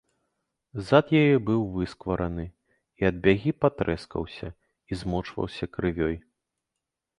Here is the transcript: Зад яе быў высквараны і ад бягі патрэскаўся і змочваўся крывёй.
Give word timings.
Зад 0.87 1.11
яе 1.23 1.35
быў 1.49 1.61
высквараны 1.75 2.45
і 2.47 3.01
ад 3.11 3.15
бягі 3.29 3.51
патрэскаўся 3.67 4.47
і 4.53 4.91
змочваўся 5.03 5.65
крывёй. 5.77 6.21